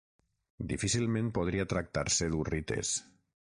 [0.71, 2.97] Difícilment podria tractar-se d'hurrites.